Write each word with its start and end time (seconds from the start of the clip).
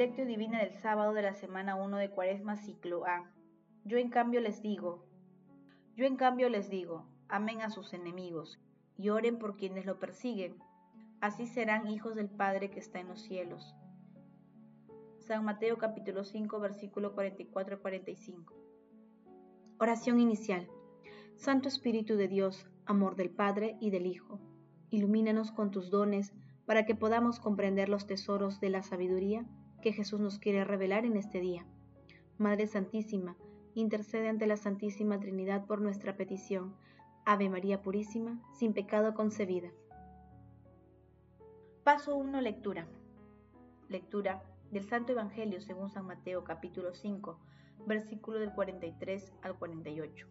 Lectio 0.00 0.24
Divina 0.24 0.60
del 0.60 0.72
sábado 0.72 1.12
de 1.12 1.20
la 1.20 1.34
semana 1.34 1.74
1 1.74 1.98
de 1.98 2.08
Cuaresma, 2.08 2.56
ciclo 2.56 3.04
A. 3.04 3.30
Yo 3.84 3.98
en 3.98 4.08
cambio 4.08 4.40
les 4.40 4.62
digo, 4.62 5.04
yo 5.94 6.06
en 6.06 6.16
cambio 6.16 6.48
les 6.48 6.70
digo, 6.70 7.04
amen 7.28 7.60
a 7.60 7.68
sus 7.68 7.92
enemigos 7.92 8.58
y 8.96 9.10
oren 9.10 9.38
por 9.38 9.58
quienes 9.58 9.84
lo 9.84 9.98
persiguen. 9.98 10.56
Así 11.20 11.46
serán 11.46 11.86
hijos 11.86 12.14
del 12.14 12.30
Padre 12.30 12.70
que 12.70 12.80
está 12.80 12.98
en 12.98 13.08
los 13.08 13.20
cielos. 13.20 13.76
San 15.18 15.44
Mateo 15.44 15.76
capítulo 15.76 16.24
5 16.24 16.58
versículo 16.60 17.12
44 17.14 17.74
y 17.74 17.78
45. 17.78 18.54
Oración 19.78 20.18
inicial. 20.18 20.66
Santo 21.36 21.68
Espíritu 21.68 22.16
de 22.16 22.26
Dios, 22.26 22.66
amor 22.86 23.16
del 23.16 23.28
Padre 23.28 23.76
y 23.82 23.90
del 23.90 24.06
Hijo, 24.06 24.40
ilumínanos 24.88 25.52
con 25.52 25.70
tus 25.70 25.90
dones 25.90 26.32
para 26.64 26.86
que 26.86 26.94
podamos 26.94 27.38
comprender 27.38 27.90
los 27.90 28.06
tesoros 28.06 28.60
de 28.60 28.70
la 28.70 28.82
sabiduría 28.82 29.44
que 29.80 29.92
Jesús 29.92 30.20
nos 30.20 30.38
quiere 30.38 30.64
revelar 30.64 31.04
en 31.04 31.16
este 31.16 31.40
día. 31.40 31.64
Madre 32.38 32.66
Santísima, 32.66 33.36
intercede 33.74 34.28
ante 34.28 34.46
la 34.46 34.56
Santísima 34.56 35.18
Trinidad 35.20 35.66
por 35.66 35.80
nuestra 35.80 36.16
petición. 36.16 36.74
Ave 37.24 37.48
María 37.48 37.82
Purísima, 37.82 38.40
sin 38.54 38.72
pecado 38.72 39.14
concebida. 39.14 39.70
Paso 41.84 42.16
1. 42.16 42.40
Lectura. 42.40 42.86
Lectura 43.88 44.42
del 44.70 44.84
Santo 44.84 45.12
Evangelio 45.12 45.60
según 45.60 45.90
San 45.90 46.06
Mateo 46.06 46.44
capítulo 46.44 46.94
5, 46.94 47.38
versículo 47.86 48.38
del 48.38 48.52
43 48.52 49.32
al 49.42 49.58
48. 49.58 50.26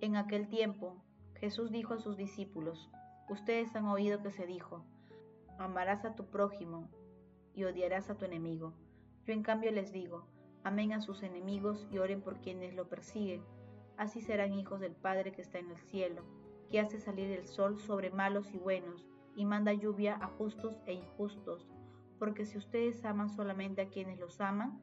En 0.00 0.16
aquel 0.16 0.48
tiempo, 0.48 0.96
Jesús 1.34 1.70
dijo 1.70 1.94
a 1.94 1.98
sus 1.98 2.16
discípulos, 2.16 2.90
Ustedes 3.28 3.74
han 3.76 3.86
oído 3.86 4.22
que 4.22 4.30
se 4.30 4.46
dijo, 4.46 4.84
amarás 5.58 6.04
a 6.04 6.14
tu 6.14 6.26
prójimo 6.26 6.88
y 7.58 7.64
odiarás 7.64 8.08
a 8.08 8.14
tu 8.16 8.24
enemigo. 8.24 8.72
Yo 9.24 9.32
en 9.32 9.42
cambio 9.42 9.72
les 9.72 9.92
digo, 9.92 10.24
amén 10.62 10.92
a 10.92 11.00
sus 11.00 11.24
enemigos 11.24 11.88
y 11.90 11.98
oren 11.98 12.22
por 12.22 12.40
quienes 12.40 12.72
lo 12.74 12.88
persiguen. 12.88 13.42
Así 13.96 14.20
serán 14.20 14.54
hijos 14.54 14.78
del 14.78 14.94
Padre 14.94 15.32
que 15.32 15.42
está 15.42 15.58
en 15.58 15.68
el 15.72 15.78
cielo, 15.78 16.22
que 16.70 16.78
hace 16.78 17.00
salir 17.00 17.32
el 17.32 17.48
sol 17.48 17.80
sobre 17.80 18.10
malos 18.10 18.54
y 18.54 18.58
buenos, 18.58 19.04
y 19.34 19.44
manda 19.44 19.72
lluvia 19.72 20.14
a 20.20 20.28
justos 20.28 20.80
e 20.86 20.92
injustos. 20.92 21.68
Porque 22.20 22.46
si 22.46 22.58
ustedes 22.58 23.04
aman 23.04 23.28
solamente 23.28 23.82
a 23.82 23.88
quienes 23.88 24.20
los 24.20 24.40
aman, 24.40 24.80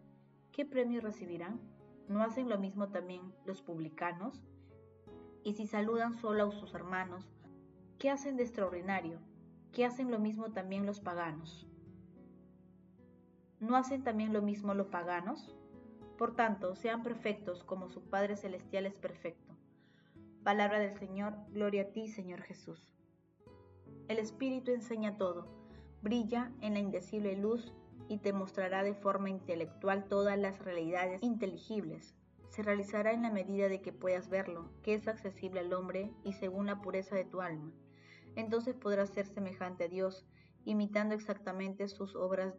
¿qué 0.52 0.66
premio 0.66 1.00
recibirán? 1.00 1.62
¿No 2.10 2.22
hacen 2.22 2.50
lo 2.50 2.60
mismo 2.60 2.90
también 2.90 3.22
los 3.46 3.62
publicanos? 3.62 4.44
Y 5.46 5.54
si 5.54 5.66
saludan 5.66 6.14
solo 6.14 6.50
a 6.50 6.52
sus 6.52 6.74
hermanos, 6.74 7.26
¿qué 8.00 8.10
hacen 8.10 8.36
de 8.36 8.44
extraordinario? 8.44 9.20
¿Qué 9.72 9.86
hacen 9.86 10.12
lo 10.12 10.20
mismo 10.20 10.52
también 10.52 10.86
los 10.86 11.00
paganos? 11.00 11.66
¿No 13.60 13.78
hacen 13.78 14.04
también 14.04 14.34
lo 14.34 14.42
mismo 14.42 14.74
los 14.74 14.88
paganos? 14.88 15.56
Por 16.18 16.36
tanto, 16.36 16.76
sean 16.76 17.04
perfectos 17.04 17.64
como 17.64 17.90
su 17.90 18.02
Padre 18.02 18.36
Celestial 18.36 18.86
es 18.86 18.98
perfecto. 18.98 19.54
Palabra 20.44 20.80
del 20.80 20.98
Señor, 20.98 21.34
gloria 21.50 21.84
a 21.84 21.92
ti, 21.92 22.08
Señor 22.08 22.42
Jesús. 22.42 22.94
El 24.08 24.20
Espíritu 24.20 24.72
enseña 24.72 25.18
todo, 25.18 25.48
brilla 26.02 26.52
en 26.62 26.74
la 26.74 26.80
indecible 26.80 27.36
luz 27.36 27.74
y 28.08 28.18
te 28.20 28.34
mostrará 28.34 28.84
de 28.84 28.94
forma 28.94 29.30
intelectual 29.30 30.06
todas 30.08 30.38
las 30.38 30.60
realidades 30.60 31.24
inteligibles. 31.24 32.16
Se 32.50 32.62
realizará 32.62 33.12
en 33.12 33.24
la 33.24 33.32
medida 33.32 33.68
de 33.68 33.82
que 33.82 33.92
puedas 33.92 34.30
verlo, 34.30 34.70
que 34.84 34.94
es 34.94 35.08
accesible 35.08 35.62
al 35.62 35.74
hombre 35.74 36.12
y 36.24 36.34
según 36.34 36.68
la 36.68 36.82
pureza 36.82 37.16
de 37.16 37.26
tu 37.26 37.42
alma. 37.42 37.72
Entonces 38.36 38.76
podrás 38.76 39.10
ser 39.10 39.26
semejante 39.28 39.86
a 39.86 39.88
Dios, 39.88 40.26
imitando 40.66 41.16
exactamente 41.16 41.88
sus 41.88 42.16
obras 42.16 42.54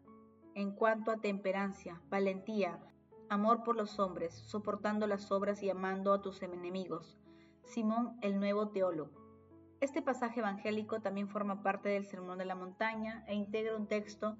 en 0.56 0.72
cuanto 0.72 1.10
a 1.10 1.18
temperancia, 1.18 2.00
valentía, 2.08 2.80
amor 3.28 3.62
por 3.62 3.76
los 3.76 3.98
hombres, 3.98 4.32
soportando 4.32 5.06
las 5.06 5.30
obras 5.30 5.62
y 5.62 5.68
amando 5.68 6.14
a 6.14 6.22
tus 6.22 6.42
enemigos. 6.42 7.18
Simón 7.62 8.16
el 8.22 8.40
nuevo 8.40 8.68
teólogo. 8.68 9.10
Este 9.82 10.00
pasaje 10.00 10.40
evangélico 10.40 11.00
también 11.00 11.28
forma 11.28 11.62
parte 11.62 11.90
del 11.90 12.06
Sermón 12.06 12.38
de 12.38 12.46
la 12.46 12.54
Montaña 12.54 13.22
e 13.28 13.34
integra 13.34 13.76
un 13.76 13.86
texto 13.86 14.38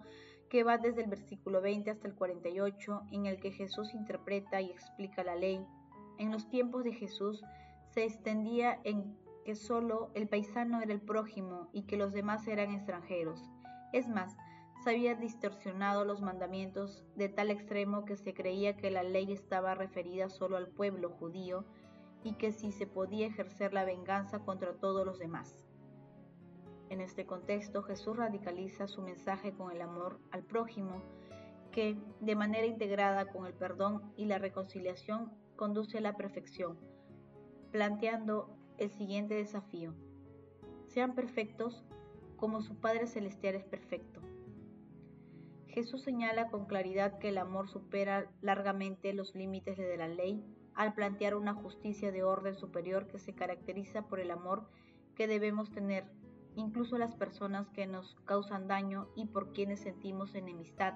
que 0.49 0.65
va 0.65 0.79
desde 0.79 1.03
el 1.03 1.11
versículo 1.11 1.61
20 1.61 1.91
hasta 1.91 2.09
el 2.09 2.15
48, 2.15 3.03
en 3.13 3.27
el 3.27 3.39
que 3.39 3.53
Jesús 3.53 3.93
interpreta 3.93 4.63
y 4.63 4.71
explica 4.71 5.23
la 5.23 5.37
ley. 5.37 5.67
En 6.17 6.33
los 6.33 6.49
tiempos 6.49 6.83
de 6.85 6.95
Jesús 6.95 7.45
se 7.91 8.05
extendía 8.05 8.81
en 8.85 9.19
que 9.45 9.55
solo 9.55 10.11
el 10.15 10.29
paisano 10.29 10.81
era 10.81 10.95
el 10.95 11.03
prójimo 11.03 11.69
y 11.75 11.83
que 11.83 11.99
los 11.99 12.15
demás 12.15 12.49
eran 12.49 12.73
extranjeros. 12.73 13.51
Es 13.93 14.09
más, 14.09 14.35
había 14.87 15.15
distorsionado 15.15 16.05
los 16.05 16.21
mandamientos 16.21 17.05
de 17.17 17.29
tal 17.29 17.51
extremo 17.51 18.05
que 18.05 18.17
se 18.17 18.35
creía 18.35 18.77
que 18.77 18.91
la 18.91 19.03
ley 19.03 19.33
estaba 19.33 19.75
referida 19.75 20.29
solo 20.29 20.57
al 20.57 20.69
pueblo 20.69 21.11
judío 21.11 21.65
y 22.23 22.35
que 22.35 22.53
si 22.53 22.73
se 22.73 22.87
podía 22.87 23.27
ejercer 23.27 23.73
la 23.73 23.85
venganza 23.85 24.41
contra 24.41 24.75
todos 24.75 25.07
los 25.07 25.19
demás. 25.19 25.65
En 26.89 27.01
este 27.01 27.27
contexto, 27.27 27.83
Jesús 27.83 28.17
radicaliza 28.17 28.87
su 28.87 29.03
mensaje 29.03 29.53
con 29.53 29.73
el 29.73 29.83
amor 29.83 30.21
al 30.31 30.45
prójimo, 30.45 31.03
que, 31.73 31.97
de 32.21 32.37
manera 32.37 32.67
integrada 32.67 33.27
con 33.27 33.47
el 33.47 33.55
perdón 33.55 34.13
y 34.17 34.27
la 34.27 34.39
reconciliación, 34.39 35.33
conduce 35.57 35.99
a 35.99 36.01
la 36.01 36.17
perfección, 36.17 36.79
planteando 37.73 38.57
el 38.79 38.91
siguiente 38.91 39.35
desafío. 39.35 39.95
Sean 40.87 41.15
perfectos 41.15 41.85
como 42.37 42.61
su 42.61 42.77
Padre 42.77 43.07
Celestial 43.07 43.57
es 43.57 43.65
perfecto. 43.65 44.21
Jesús 45.77 46.05
señala 46.05 46.49
con 46.49 46.65
claridad 46.65 47.19
que 47.19 47.29
el 47.29 47.37
amor 47.37 47.69
supera 47.69 48.31
largamente 48.41 49.13
los 49.13 49.35
límites 49.35 49.77
de 49.77 49.99
la 49.99 50.09
ley 50.09 50.43
al 50.75 50.95
plantear 50.95 51.35
una 51.35 51.53
justicia 51.53 52.11
de 52.13 52.23
orden 52.23 52.55
superior 52.55 53.09
que 53.09 53.19
se 53.19 53.35
caracteriza 53.35 54.01
por 54.01 54.19
el 54.19 54.31
amor 54.31 54.71
que 55.15 55.27
debemos 55.27 55.71
tener, 55.71 56.11
incluso 56.55 56.97
a 56.97 56.99
las 56.99 57.15
personas 57.15 57.69
que 57.69 57.87
nos 57.87 58.15
causan 58.25 58.69
daño 58.69 59.09
y 59.17 59.27
por 59.27 59.53
quienes 59.53 59.81
sentimos 59.81 60.35
enemistad. 60.35 60.95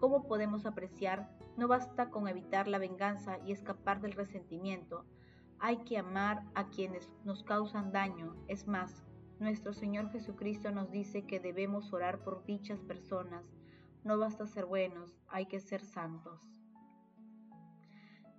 Como 0.00 0.26
podemos 0.26 0.66
apreciar, 0.66 1.30
no 1.56 1.68
basta 1.68 2.10
con 2.10 2.26
evitar 2.26 2.66
la 2.66 2.78
venganza 2.78 3.38
y 3.46 3.52
escapar 3.52 4.00
del 4.00 4.14
resentimiento, 4.14 5.04
hay 5.60 5.76
que 5.84 5.98
amar 5.98 6.42
a 6.56 6.68
quienes 6.68 7.12
nos 7.22 7.44
causan 7.44 7.92
daño. 7.92 8.34
Es 8.48 8.66
más, 8.66 9.04
nuestro 9.38 9.72
Señor 9.72 10.10
Jesucristo 10.10 10.72
nos 10.72 10.90
dice 10.90 11.26
que 11.26 11.38
debemos 11.38 11.92
orar 11.92 12.24
por 12.24 12.44
dichas 12.44 12.80
personas, 12.80 13.44
no 14.04 14.18
basta 14.18 14.46
ser 14.46 14.66
buenos, 14.66 15.18
hay 15.28 15.46
que 15.46 15.60
ser 15.60 15.84
santos. 15.84 16.40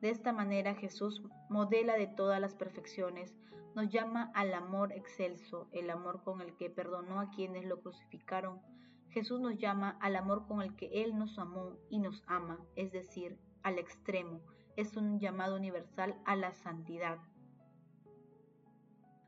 De 0.01 0.09
esta 0.09 0.31
manera 0.31 0.75
Jesús, 0.75 1.23
modela 1.49 1.95
de 1.95 2.07
todas 2.07 2.39
las 2.39 2.53
perfecciones, 2.53 3.35
nos 3.75 3.89
llama 3.89 4.31
al 4.33 4.53
amor 4.53 4.93
excelso, 4.93 5.67
el 5.71 5.89
amor 5.89 6.23
con 6.23 6.41
el 6.41 6.55
que 6.55 6.69
perdonó 6.69 7.19
a 7.19 7.29
quienes 7.31 7.65
lo 7.65 7.81
crucificaron. 7.81 8.61
Jesús 9.09 9.41
nos 9.41 9.57
llama 9.57 9.97
al 10.01 10.15
amor 10.15 10.47
con 10.47 10.61
el 10.61 10.75
que 10.75 11.03
Él 11.03 11.17
nos 11.17 11.37
amó 11.39 11.77
y 11.89 11.99
nos 11.99 12.23
ama, 12.27 12.59
es 12.75 12.91
decir, 12.91 13.37
al 13.63 13.79
extremo. 13.79 14.41
Es 14.77 14.95
un 14.95 15.19
llamado 15.19 15.55
universal 15.55 16.15
a 16.25 16.35
la 16.35 16.53
santidad. 16.53 17.17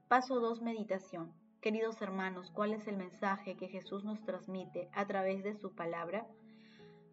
Paso 0.08 0.40
2. 0.40 0.62
Meditación. 0.62 1.34
Queridos 1.68 2.02
hermanos, 2.02 2.50
¿cuál 2.50 2.72
es 2.72 2.88
el 2.88 2.96
mensaje 2.96 3.58
que 3.58 3.68
Jesús 3.68 4.06
nos 4.06 4.24
transmite 4.24 4.90
a 4.94 5.06
través 5.06 5.44
de 5.44 5.54
su 5.54 5.76
palabra? 5.76 6.26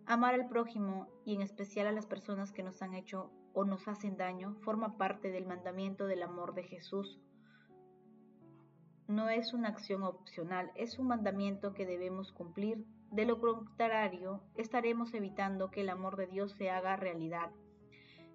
Amar 0.07 0.35
al 0.35 0.47
prójimo 0.47 1.09
y 1.25 1.35
en 1.35 1.43
especial 1.43 1.89
a 1.89 1.93
las 1.93 2.07
personas 2.07 2.53
que 2.53 2.63
nos 2.63 2.81
han 2.81 2.95
hecho 2.95 3.33
o 3.53 3.65
nos 3.65 3.89
hacen 3.89 4.17
daño 4.17 4.55
forma 4.63 4.97
parte 4.97 5.33
del 5.33 5.45
mandamiento 5.45 6.07
del 6.07 6.23
amor 6.23 6.55
de 6.55 6.63
Jesús. 6.63 7.19
No 9.09 9.29
es 9.29 9.53
una 9.55 9.71
acción 9.71 10.05
opcional, 10.05 10.71
es 10.77 11.01
un 11.01 11.09
mandamiento 11.09 11.75
que 11.75 11.85
debemos 11.85 12.31
cumplir. 12.31 12.87
De 13.11 13.27
lo 13.27 13.41
contrario, 13.41 14.45
estaremos 14.55 15.15
evitando 15.15 15.73
que 15.73 15.81
el 15.81 15.89
amor 15.89 16.15
de 16.15 16.29
Dios 16.29 16.53
se 16.53 16.71
haga 16.71 16.95
realidad 16.95 17.51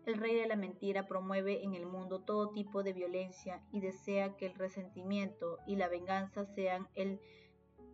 el 0.09 0.17
rey 0.17 0.35
de 0.35 0.47
la 0.47 0.56
mentira 0.56 1.07
promueve 1.07 1.63
en 1.63 1.75
el 1.75 1.85
mundo 1.85 2.21
todo 2.21 2.50
tipo 2.50 2.83
de 2.83 2.94
violencia 2.94 3.61
y 3.71 3.79
desea 3.79 4.35
que 4.35 4.47
el 4.47 4.56
resentimiento 4.56 5.59
y 5.67 5.75
la 5.75 5.88
venganza 5.88 6.45
sean 6.45 6.88
el 6.95 7.19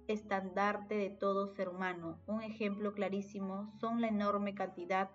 estandarte 0.07 0.95
de 0.95 1.09
todo 1.09 1.47
ser 1.47 1.69
humano. 1.69 2.19
Un 2.27 2.41
ejemplo 2.41 2.93
clarísimo 2.93 3.71
son 3.79 4.01
la 4.01 4.07
enorme 4.07 4.55
cantidad 4.55 5.11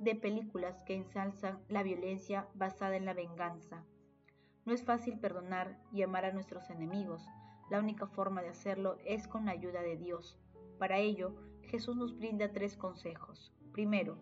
de 0.00 0.14
películas 0.14 0.82
que 0.84 0.94
ensalzan 0.94 1.62
la 1.68 1.82
violencia 1.82 2.48
basada 2.54 2.96
en 2.96 3.04
la 3.04 3.14
venganza. 3.14 3.84
No 4.64 4.74
es 4.74 4.84
fácil 4.84 5.18
perdonar 5.18 5.80
y 5.92 6.02
amar 6.02 6.24
a 6.24 6.32
nuestros 6.32 6.68
enemigos. 6.70 7.24
La 7.70 7.78
única 7.78 8.06
forma 8.06 8.42
de 8.42 8.50
hacerlo 8.50 8.98
es 9.04 9.26
con 9.26 9.46
la 9.46 9.52
ayuda 9.52 9.80
de 9.80 9.96
Dios. 9.96 10.38
Para 10.78 10.98
ello, 10.98 11.34
Jesús 11.62 11.96
nos 11.96 12.16
brinda 12.18 12.52
tres 12.52 12.76
consejos. 12.76 13.52
Primero, 13.72 14.18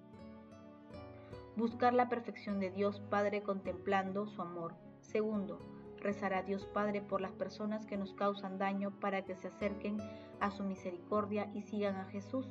Buscar 1.60 1.92
la 1.92 2.08
perfección 2.08 2.58
de 2.58 2.70
Dios 2.70 3.02
Padre 3.10 3.42
contemplando 3.42 4.26
su 4.26 4.40
amor. 4.40 4.76
Segundo, 5.02 5.60
rezar 5.98 6.32
a 6.32 6.42
Dios 6.42 6.64
Padre 6.64 7.02
por 7.02 7.20
las 7.20 7.32
personas 7.32 7.84
que 7.84 7.98
nos 7.98 8.14
causan 8.14 8.56
daño 8.56 8.98
para 8.98 9.26
que 9.26 9.34
se 9.34 9.48
acerquen 9.48 9.98
a 10.40 10.50
su 10.52 10.64
misericordia 10.64 11.50
y 11.52 11.60
sigan 11.60 11.96
a 11.96 12.06
Jesús. 12.06 12.48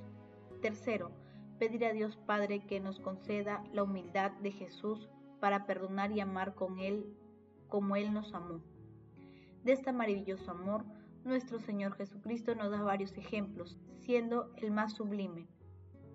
Tercero, 0.62 1.10
pedir 1.58 1.86
a 1.86 1.92
Dios 1.92 2.18
Padre 2.18 2.60
que 2.68 2.80
nos 2.80 3.00
conceda 3.00 3.64
la 3.74 3.82
humildad 3.82 4.30
de 4.44 4.52
Jesús 4.52 5.10
para 5.40 5.66
perdonar 5.66 6.12
y 6.12 6.20
amar 6.20 6.54
con 6.54 6.78
Él 6.78 7.18
como 7.68 7.96
Él 7.96 8.14
nos 8.14 8.36
amó. 8.36 8.62
De 9.64 9.72
este 9.72 9.92
maravilloso 9.92 10.52
amor, 10.52 10.86
nuestro 11.24 11.58
Señor 11.58 11.96
Jesucristo 11.96 12.54
nos 12.54 12.70
da 12.70 12.84
varios 12.84 13.18
ejemplos, 13.18 13.76
siendo 14.02 14.54
el 14.58 14.70
más 14.70 14.94
sublime, 14.94 15.48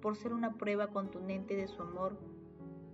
por 0.00 0.14
ser 0.14 0.32
una 0.32 0.52
prueba 0.52 0.86
contundente 0.86 1.56
de 1.56 1.66
su 1.66 1.82
amor 1.82 2.16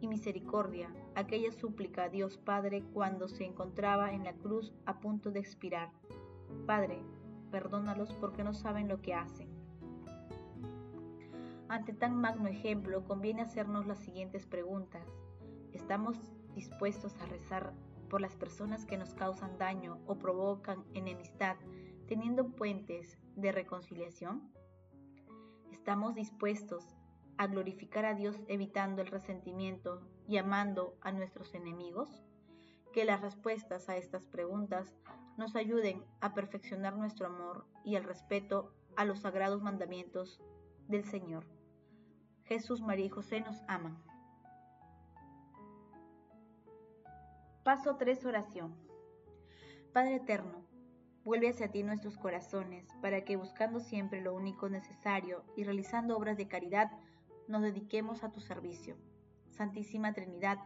y 0.01 0.09
misericordia, 0.09 0.93
aquella 1.15 1.53
súplica 1.53 2.05
a 2.05 2.09
Dios 2.09 2.39
Padre 2.39 2.83
cuando 2.93 3.29
se 3.29 3.45
encontraba 3.45 4.13
en 4.13 4.25
la 4.25 4.33
cruz 4.33 4.73
a 4.87 5.01
punto 5.01 5.31
de 5.31 5.41
expirar. 5.41 5.91
Padre, 6.67 7.03
perdónalos 7.51 8.13
porque 8.15 8.45
no 8.45 8.55
saben 8.55 8.89
lo 8.89 9.01
que 9.01 9.15
hacen. 9.15 9.49
Ante 11.69 11.93
tan 11.93 12.17
magno 12.17 12.49
ejemplo, 12.49 13.05
conviene 13.05 13.43
hacernos 13.43 13.87
las 13.87 14.01
siguientes 14.01 14.47
preguntas. 14.47 15.07
¿Estamos 15.73 16.19
dispuestos 16.55 17.17
a 17.21 17.27
rezar 17.27 17.73
por 18.09 18.21
las 18.21 18.35
personas 18.35 18.85
que 18.85 18.99
nos 18.99 19.15
causan 19.15 19.57
daño 19.57 20.01
o 20.07 20.17
provocan 20.17 20.85
enemistad, 20.95 21.57
teniendo 22.09 22.51
puentes 22.51 23.19
de 23.37 23.53
reconciliación? 23.53 24.51
¿Estamos 25.71 26.17
dispuestos 26.17 26.85
a 27.41 27.47
glorificar 27.47 28.05
a 28.05 28.13
Dios 28.13 28.37
evitando 28.49 29.01
el 29.01 29.09
resentimiento 29.09 30.03
y 30.29 30.37
amando 30.37 30.99
a 31.01 31.11
nuestros 31.11 31.55
enemigos? 31.55 32.23
Que 32.93 33.07
las 33.07 33.23
respuestas 33.23 33.89
a 33.89 33.97
estas 33.97 34.27
preguntas 34.27 34.95
nos 35.39 35.57
ayuden 35.57 36.05
a 36.21 36.35
perfeccionar 36.35 36.99
nuestro 36.99 37.29
amor 37.29 37.65
y 37.83 37.95
el 37.95 38.05
respeto 38.05 38.75
a 38.95 39.07
los 39.07 39.21
sagrados 39.21 39.63
mandamientos 39.63 40.39
del 40.87 41.03
Señor. 41.05 41.47
Jesús, 42.45 42.83
María 42.83 43.07
y 43.07 43.09
José 43.09 43.41
nos 43.41 43.63
aman. 43.69 43.97
Paso 47.65 47.97
3. 47.97 48.27
Oración. 48.27 48.77
Padre 49.95 50.17
Eterno, 50.17 50.67
vuelve 51.25 51.49
hacia 51.49 51.71
ti 51.71 51.85
nuestros 51.85 52.19
corazones 52.19 52.87
para 53.01 53.25
que 53.25 53.37
buscando 53.37 53.81
siempre 53.81 54.21
lo 54.21 54.35
único 54.35 54.69
necesario 54.69 55.43
y 55.57 55.65
realizando 55.65 56.19
obras 56.19 56.37
de 56.37 56.49
caridad, 56.49 56.91
nos 57.51 57.63
dediquemos 57.63 58.23
a 58.23 58.31
tu 58.31 58.41
servicio. 58.41 58.97
Santísima 59.51 60.15
Trinidad, 60.15 60.59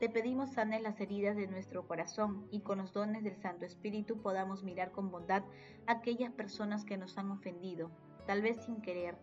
te 0.00 0.10
pedimos 0.10 0.50
sanes 0.50 0.82
las 0.82 1.00
heridas 1.00 1.36
de 1.36 1.46
nuestro 1.46 1.86
corazón 1.86 2.48
y 2.50 2.60
con 2.60 2.78
los 2.78 2.92
dones 2.92 3.22
del 3.22 3.36
Santo 3.36 3.64
Espíritu 3.64 4.20
podamos 4.20 4.64
mirar 4.64 4.90
con 4.90 5.10
bondad 5.10 5.44
a 5.86 5.92
aquellas 5.92 6.32
personas 6.32 6.84
que 6.84 6.98
nos 6.98 7.16
han 7.16 7.30
ofendido, 7.30 7.90
tal 8.26 8.42
vez 8.42 8.64
sin 8.64 8.82
querer, 8.82 9.16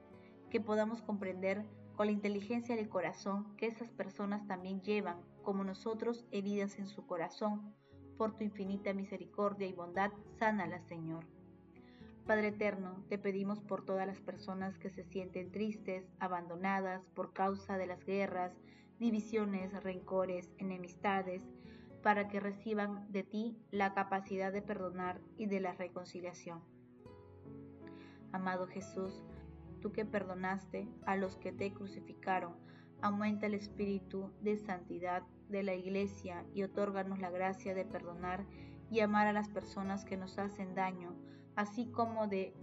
que 0.50 0.62
podamos 0.62 1.02
comprender 1.02 1.66
con 1.98 2.06
la 2.06 2.14
inteligencia 2.14 2.76
del 2.76 2.90
corazón 2.90 3.56
que 3.58 3.68
esas 3.68 3.92
personas 3.92 4.48
también 4.48 4.82
llevan, 4.82 5.22
como 5.44 5.66
nosotros, 5.66 6.26
heridas 6.32 6.80
en 6.80 6.88
su 6.88 7.06
corazón. 7.06 7.76
Por 8.18 8.38
tu 8.38 8.46
infinita 8.46 8.94
misericordia 8.94 9.68
y 9.68 9.74
bondad, 9.74 10.12
sánala, 10.40 10.80
Señor. 10.80 11.26
Padre 12.32 12.48
Eterno, 12.48 13.04
te 13.10 13.18
pedimos 13.18 13.60
por 13.60 13.84
todas 13.84 14.08
las 14.08 14.22
personas 14.22 14.78
que 14.78 14.90
se 14.90 15.04
sienten 15.04 15.52
tristes, 15.52 16.10
abandonadas 16.18 17.04
por 17.14 17.34
causa 17.34 17.78
de 17.78 17.88
las 17.88 18.06
guerras, 18.06 18.54
divisiones, 19.00 19.74
rencores, 19.84 20.50
enemistades, 20.58 21.44
para 22.02 22.30
que 22.30 22.40
reciban 22.40 23.12
de 23.12 23.24
ti 23.24 23.58
la 23.70 23.94
capacidad 23.94 24.54
de 24.54 24.62
perdonar 24.62 25.20
y 25.38 25.48
de 25.48 25.60
la 25.60 25.74
reconciliación. 25.74 26.62
Amado 28.32 28.66
Jesús, 28.66 29.26
tú 29.82 29.92
que 29.92 30.06
perdonaste 30.06 30.88
a 31.06 31.18
los 31.18 31.36
que 31.36 31.52
te 31.52 31.74
crucificaron, 31.74 32.56
aumenta 33.02 33.48
el 33.48 33.56
espíritu 33.56 34.32
de 34.40 34.56
santidad 34.56 35.24
de 35.50 35.64
la 35.64 35.76
Iglesia 35.76 36.46
y 36.54 36.64
otórganos 36.64 37.20
la 37.20 37.30
gracia 37.30 37.74
de 37.74 37.84
perdonar 37.84 38.46
y 38.90 39.02
amar 39.02 39.28
a 39.28 39.34
las 39.34 39.50
personas 39.50 40.06
que 40.06 40.16
nos 40.16 40.38
hacen 40.38 40.76
daño, 40.76 41.14
así 41.56 41.92
como 41.92 42.28
de 42.28 42.54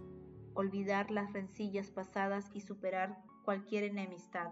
olvidar 0.53 1.11
las 1.11 1.31
rencillas 1.33 1.91
pasadas 1.91 2.49
y 2.53 2.61
superar 2.61 3.17
cualquier 3.45 3.83
enemistad. 3.83 4.51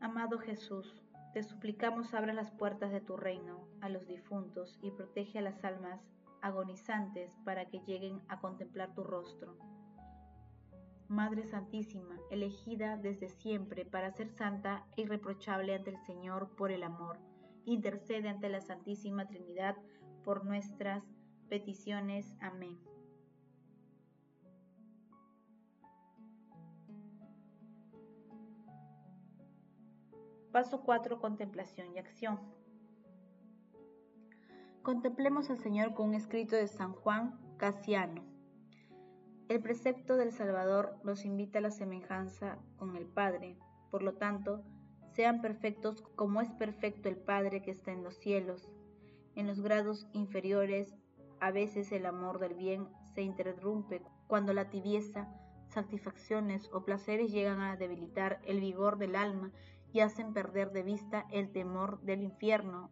Amado 0.00 0.38
Jesús, 0.38 1.02
te 1.32 1.42
suplicamos 1.42 2.14
abra 2.14 2.32
las 2.32 2.50
puertas 2.50 2.90
de 2.90 3.00
tu 3.00 3.16
reino 3.16 3.68
a 3.80 3.88
los 3.88 4.06
difuntos 4.06 4.78
y 4.82 4.90
protege 4.90 5.38
a 5.38 5.42
las 5.42 5.64
almas 5.64 6.00
agonizantes 6.42 7.36
para 7.44 7.66
que 7.66 7.80
lleguen 7.86 8.20
a 8.28 8.40
contemplar 8.40 8.94
tu 8.94 9.04
rostro. 9.04 9.56
Madre 11.08 11.44
Santísima, 11.44 12.16
elegida 12.30 12.96
desde 12.96 13.28
siempre 13.28 13.84
para 13.84 14.12
ser 14.12 14.30
santa 14.30 14.86
e 14.96 15.02
irreprochable 15.02 15.74
ante 15.74 15.90
el 15.90 15.98
Señor 15.98 16.54
por 16.56 16.70
el 16.70 16.82
amor, 16.82 17.18
intercede 17.64 18.28
ante 18.28 18.48
la 18.48 18.60
Santísima 18.60 19.26
Trinidad 19.26 19.76
por 20.24 20.44
nuestras 20.44 21.04
peticiones. 21.48 22.34
Amén. 22.40 22.89
Paso 30.52 30.80
4. 30.80 31.20
Contemplación 31.20 31.94
y 31.94 31.98
acción. 32.00 32.40
Contemplemos 34.82 35.48
al 35.48 35.58
Señor 35.58 35.94
con 35.94 36.08
un 36.08 36.14
escrito 36.14 36.56
de 36.56 36.66
San 36.66 36.92
Juan 36.92 37.38
Casiano. 37.56 38.24
El 39.48 39.60
precepto 39.60 40.16
del 40.16 40.32
Salvador 40.32 40.96
nos 41.04 41.24
invita 41.24 41.60
a 41.60 41.62
la 41.62 41.70
semejanza 41.70 42.58
con 42.78 42.96
el 42.96 43.06
Padre. 43.06 43.58
Por 43.92 44.02
lo 44.02 44.14
tanto, 44.14 44.64
sean 45.12 45.40
perfectos 45.40 46.02
como 46.16 46.40
es 46.40 46.50
perfecto 46.50 47.08
el 47.08 47.16
Padre 47.16 47.62
que 47.62 47.70
está 47.70 47.92
en 47.92 48.02
los 48.02 48.16
cielos. 48.16 48.68
En 49.36 49.46
los 49.46 49.60
grados 49.60 50.08
inferiores, 50.12 50.96
a 51.38 51.52
veces 51.52 51.92
el 51.92 52.06
amor 52.06 52.40
del 52.40 52.54
bien 52.54 52.88
se 53.14 53.22
interrumpe 53.22 54.02
cuando 54.26 54.52
la 54.52 54.68
tibieza, 54.68 55.28
satisfacciones 55.68 56.68
o 56.72 56.84
placeres 56.84 57.30
llegan 57.30 57.60
a 57.60 57.76
debilitar 57.76 58.40
el 58.44 58.58
vigor 58.58 58.98
del 58.98 59.14
alma 59.14 59.52
y 59.92 60.00
hacen 60.00 60.32
perder 60.32 60.72
de 60.72 60.82
vista 60.82 61.26
el 61.30 61.50
temor 61.50 62.00
del 62.02 62.22
infierno 62.22 62.90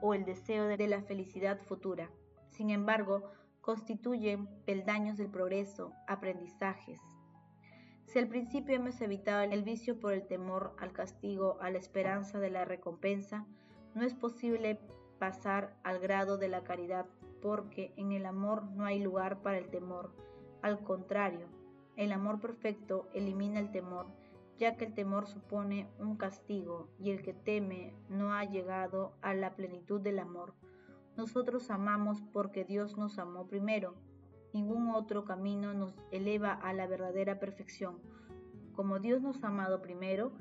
o 0.00 0.14
el 0.14 0.24
deseo 0.24 0.66
de 0.66 0.88
la 0.88 1.02
felicidad 1.02 1.60
futura. 1.60 2.10
Sin 2.50 2.70
embargo, 2.70 3.30
constituyen 3.60 4.48
peldaños 4.66 5.16
del 5.16 5.30
progreso, 5.30 5.92
aprendizajes. 6.06 7.00
Si 8.04 8.18
al 8.18 8.28
principio 8.28 8.74
hemos 8.74 9.00
evitado 9.00 9.42
el 9.42 9.62
vicio 9.62 9.98
por 9.98 10.12
el 10.12 10.26
temor 10.26 10.74
al 10.78 10.92
castigo, 10.92 11.56
a 11.62 11.70
la 11.70 11.78
esperanza 11.78 12.40
de 12.40 12.50
la 12.50 12.64
recompensa, 12.64 13.46
no 13.94 14.04
es 14.04 14.14
posible 14.14 14.80
pasar 15.18 15.76
al 15.84 16.00
grado 16.00 16.36
de 16.36 16.48
la 16.48 16.64
caridad, 16.64 17.06
porque 17.40 17.94
en 17.96 18.12
el 18.12 18.26
amor 18.26 18.64
no 18.72 18.84
hay 18.84 19.00
lugar 19.00 19.40
para 19.40 19.58
el 19.58 19.70
temor. 19.70 20.12
Al 20.62 20.82
contrario, 20.82 21.46
el 21.96 22.12
amor 22.12 22.40
perfecto 22.40 23.08
elimina 23.14 23.60
el 23.60 23.70
temor 23.70 24.06
ya 24.58 24.76
que 24.76 24.84
el 24.84 24.94
temor 24.94 25.26
supone 25.26 25.88
un 25.98 26.16
castigo 26.16 26.88
y 26.98 27.10
el 27.10 27.22
que 27.22 27.34
teme 27.34 27.94
no 28.08 28.32
ha 28.34 28.44
llegado 28.44 29.12
a 29.22 29.34
la 29.34 29.54
plenitud 29.54 30.00
del 30.00 30.18
amor. 30.18 30.54
Nosotros 31.16 31.70
amamos 31.70 32.22
porque 32.32 32.64
Dios 32.64 32.96
nos 32.96 33.18
amó 33.18 33.46
primero. 33.46 33.94
Ningún 34.52 34.90
otro 34.90 35.24
camino 35.24 35.74
nos 35.74 35.94
eleva 36.10 36.52
a 36.52 36.72
la 36.72 36.86
verdadera 36.86 37.38
perfección. 37.38 37.98
Como 38.74 38.98
Dios 38.98 39.22
nos 39.22 39.42
ha 39.44 39.48
amado 39.48 39.82
primero, 39.82 40.32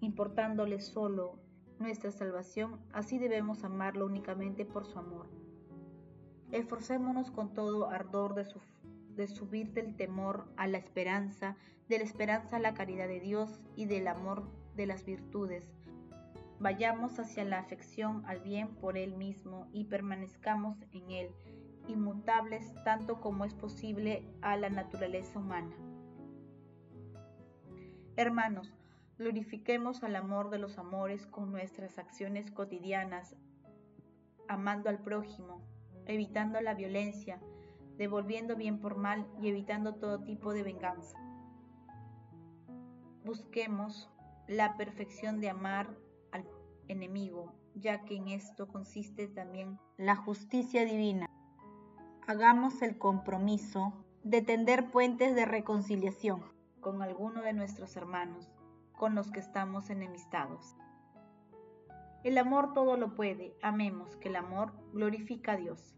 importándole 0.00 0.80
solo 0.80 1.38
nuestra 1.78 2.10
salvación, 2.10 2.80
así 2.92 3.18
debemos 3.18 3.64
amarlo 3.64 4.06
únicamente 4.06 4.64
por 4.64 4.84
su 4.84 4.98
amor. 4.98 5.28
Esforcémonos 6.50 7.30
con 7.30 7.52
todo 7.52 7.90
ardor 7.90 8.34
de 8.34 8.44
su 8.44 8.58
de 9.18 9.26
subir 9.26 9.72
del 9.72 9.96
temor 9.96 10.48
a 10.56 10.68
la 10.68 10.78
esperanza, 10.78 11.56
de 11.88 11.98
la 11.98 12.04
esperanza 12.04 12.56
a 12.56 12.60
la 12.60 12.72
caridad 12.72 13.08
de 13.08 13.20
Dios 13.20 13.60
y 13.74 13.84
del 13.86 14.06
amor 14.06 14.48
de 14.76 14.86
las 14.86 15.04
virtudes. 15.04 15.64
Vayamos 16.60 17.18
hacia 17.18 17.44
la 17.44 17.58
afección 17.58 18.24
al 18.26 18.40
bien 18.40 18.76
por 18.76 18.96
Él 18.96 19.16
mismo 19.16 19.66
y 19.72 19.84
permanezcamos 19.84 20.78
en 20.92 21.10
Él, 21.10 21.30
inmutables 21.88 22.72
tanto 22.84 23.20
como 23.20 23.44
es 23.44 23.54
posible 23.54 24.24
a 24.40 24.56
la 24.56 24.70
naturaleza 24.70 25.40
humana. 25.40 25.74
Hermanos, 28.16 28.72
glorifiquemos 29.18 30.04
al 30.04 30.14
amor 30.14 30.50
de 30.50 30.58
los 30.58 30.78
amores 30.78 31.26
con 31.26 31.50
nuestras 31.50 31.98
acciones 31.98 32.52
cotidianas, 32.52 33.34
amando 34.46 34.90
al 34.90 34.98
prójimo, 34.98 35.60
evitando 36.06 36.60
la 36.60 36.74
violencia, 36.74 37.40
devolviendo 37.98 38.56
bien 38.56 38.78
por 38.80 38.96
mal 38.96 39.26
y 39.42 39.48
evitando 39.48 39.96
todo 39.96 40.22
tipo 40.22 40.54
de 40.54 40.62
venganza. 40.62 41.18
Busquemos 43.24 44.08
la 44.46 44.76
perfección 44.76 45.40
de 45.40 45.50
amar 45.50 45.94
al 46.32 46.48
enemigo, 46.86 47.52
ya 47.74 48.04
que 48.04 48.16
en 48.16 48.28
esto 48.28 48.68
consiste 48.68 49.26
también 49.26 49.78
la 49.98 50.16
justicia 50.16 50.84
divina. 50.84 51.26
Hagamos 52.26 52.80
el 52.82 52.96
compromiso 52.96 53.92
de 54.22 54.42
tender 54.42 54.90
puentes 54.90 55.34
de 55.34 55.44
reconciliación 55.44 56.42
con 56.80 57.02
alguno 57.02 57.42
de 57.42 57.52
nuestros 57.52 57.96
hermanos, 57.96 58.48
con 58.92 59.14
los 59.14 59.30
que 59.30 59.40
estamos 59.40 59.90
enemistados. 59.90 60.76
El 62.22 62.38
amor 62.38 62.74
todo 62.74 62.96
lo 62.96 63.14
puede, 63.14 63.56
amemos, 63.62 64.16
que 64.16 64.28
el 64.28 64.36
amor 64.36 64.72
glorifica 64.92 65.52
a 65.52 65.56
Dios. 65.56 65.97